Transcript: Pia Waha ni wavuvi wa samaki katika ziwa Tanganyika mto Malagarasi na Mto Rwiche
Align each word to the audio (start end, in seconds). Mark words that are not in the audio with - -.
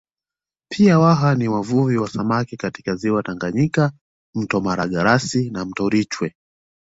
Pia 0.71 0.99
Waha 0.99 1.35
ni 1.35 1.47
wavuvi 1.47 1.97
wa 1.97 2.07
samaki 2.09 2.57
katika 2.57 2.95
ziwa 2.95 3.23
Tanganyika 3.23 3.91
mto 4.35 4.61
Malagarasi 4.61 5.49
na 5.49 5.65
Mto 5.65 5.89
Rwiche 5.89 6.35